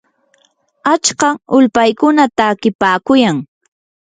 [0.93, 3.37] achka ulpaykuna takipaakuyan.